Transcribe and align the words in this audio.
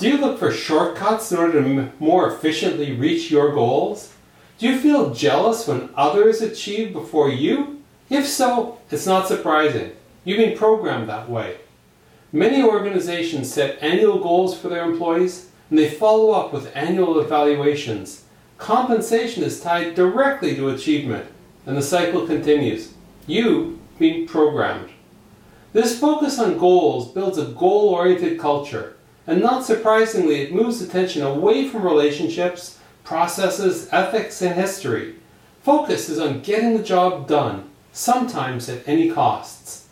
Do 0.00 0.08
you 0.08 0.16
look 0.16 0.38
for 0.38 0.50
shortcuts 0.50 1.30
in 1.30 1.36
order 1.36 1.62
to 1.62 1.92
more 1.98 2.32
efficiently 2.32 2.92
reach 2.92 3.30
your 3.30 3.52
goals? 3.52 4.10
Do 4.56 4.66
you 4.66 4.78
feel 4.78 5.12
jealous 5.12 5.68
when 5.68 5.90
others 5.94 6.40
achieve 6.40 6.94
before 6.94 7.28
you? 7.28 7.82
If 8.08 8.26
so, 8.26 8.78
it's 8.90 9.04
not 9.04 9.28
surprising. 9.28 9.92
You've 10.24 10.38
been 10.38 10.56
programmed 10.56 11.10
that 11.10 11.28
way. 11.28 11.58
Many 12.32 12.62
organizations 12.62 13.52
set 13.52 13.82
annual 13.82 14.18
goals 14.20 14.58
for 14.58 14.70
their 14.70 14.90
employees 14.90 15.50
and 15.68 15.78
they 15.78 15.90
follow 15.90 16.30
up 16.30 16.50
with 16.50 16.74
annual 16.74 17.20
evaluations. 17.20 18.24
Compensation 18.56 19.42
is 19.42 19.60
tied 19.60 19.94
directly 19.94 20.56
to 20.56 20.70
achievement 20.70 21.26
and 21.66 21.76
the 21.76 21.82
cycle 21.82 22.26
continues. 22.26 22.94
You've 23.26 23.78
been 23.98 24.26
programmed. 24.26 24.88
This 25.74 26.00
focus 26.00 26.38
on 26.38 26.56
goals 26.56 27.12
builds 27.12 27.36
a 27.36 27.44
goal 27.44 27.90
oriented 27.90 28.40
culture 28.40 28.96
and 29.30 29.40
not 29.40 29.64
surprisingly, 29.64 30.42
it 30.42 30.52
moves 30.52 30.82
attention 30.82 31.22
away 31.22 31.68
from 31.68 31.84
relationships, 31.84 32.80
processes, 33.04 33.88
ethics, 33.92 34.42
and 34.42 34.56
history. 34.56 35.14
Focus 35.62 36.08
is 36.08 36.18
on 36.18 36.40
getting 36.40 36.76
the 36.76 36.82
job 36.82 37.28
done, 37.28 37.70
sometimes 37.92 38.68
at 38.68 38.88
any 38.88 39.08
costs. 39.08 39.86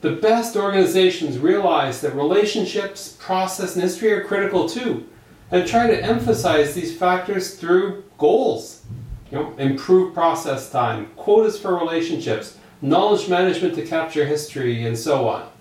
The 0.00 0.12
best 0.12 0.56
organizations 0.56 1.36
realize 1.36 2.00
that 2.00 2.14
relationships, 2.14 3.14
process, 3.20 3.74
and 3.74 3.82
history 3.82 4.10
are 4.10 4.24
critical 4.24 4.66
too, 4.66 5.06
and 5.50 5.68
try 5.68 5.86
to 5.86 6.02
emphasize 6.02 6.72
these 6.72 6.96
factors 6.96 7.56
through 7.56 8.04
goals. 8.16 8.86
You 9.30 9.36
know, 9.36 9.54
improve 9.58 10.14
process 10.14 10.70
time, 10.70 11.10
quotas 11.16 11.58
for 11.58 11.76
relationships, 11.76 12.56
knowledge 12.80 13.28
management 13.28 13.74
to 13.74 13.86
capture 13.86 14.24
history, 14.24 14.86
and 14.86 14.96
so 14.96 15.28
on. 15.28 15.51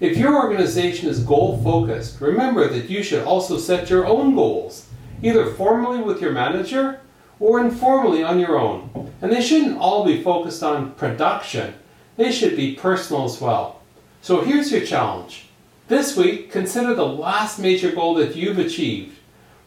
If 0.00 0.16
your 0.16 0.34
organization 0.34 1.08
is 1.08 1.22
goal 1.22 1.62
focused, 1.62 2.20
remember 2.20 2.68
that 2.68 2.90
you 2.90 3.02
should 3.02 3.24
also 3.24 3.58
set 3.58 3.88
your 3.88 4.06
own 4.06 4.34
goals, 4.34 4.88
either 5.22 5.46
formally 5.46 6.02
with 6.02 6.20
your 6.20 6.32
manager 6.32 7.00
or 7.38 7.60
informally 7.60 8.24
on 8.24 8.40
your 8.40 8.58
own. 8.58 9.12
And 9.22 9.30
they 9.30 9.40
shouldn't 9.40 9.78
all 9.78 10.04
be 10.04 10.22
focused 10.22 10.64
on 10.64 10.92
production, 10.92 11.74
they 12.16 12.32
should 12.32 12.56
be 12.56 12.74
personal 12.74 13.24
as 13.24 13.40
well. 13.40 13.82
So 14.20 14.40
here's 14.42 14.72
your 14.72 14.84
challenge. 14.84 15.46
This 15.86 16.16
week, 16.16 16.50
consider 16.50 16.94
the 16.94 17.06
last 17.06 17.58
major 17.60 17.92
goal 17.92 18.14
that 18.14 18.34
you've 18.34 18.58
achieved. 18.58 19.18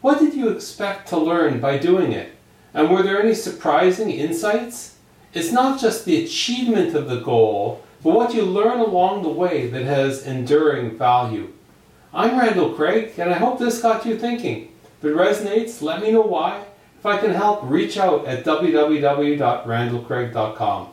What 0.02 0.18
did 0.18 0.34
you 0.34 0.50
expect 0.50 1.08
to 1.08 1.18
learn 1.18 1.58
by 1.58 1.78
doing 1.78 2.12
it? 2.12 2.32
And 2.74 2.90
were 2.90 3.02
there 3.02 3.22
any 3.22 3.34
surprising 3.34 4.10
insights? 4.10 4.96
It's 5.32 5.52
not 5.52 5.80
just 5.80 6.04
the 6.04 6.22
achievement 6.22 6.94
of 6.94 7.08
the 7.08 7.20
goal, 7.20 7.82
but 8.02 8.14
what 8.14 8.34
you 8.34 8.42
learn 8.42 8.80
along 8.80 9.22
the 9.22 9.28
way 9.28 9.68
that 9.68 9.84
has 9.84 10.26
enduring 10.26 10.98
value. 10.98 11.52
I'm 12.12 12.36
Randall 12.38 12.74
Craig, 12.74 13.12
and 13.18 13.30
I 13.30 13.38
hope 13.38 13.58
this 13.58 13.82
got 13.82 14.06
you 14.06 14.18
thinking. 14.18 14.72
If 14.98 15.04
it 15.04 15.14
resonates, 15.14 15.82
let 15.82 16.00
me 16.00 16.12
know 16.12 16.22
why. 16.22 16.64
If 16.98 17.04
I 17.06 17.18
can 17.18 17.32
help, 17.32 17.60
reach 17.62 17.98
out 17.98 18.26
at 18.26 18.44
www.randallcraig.com. 18.44 20.88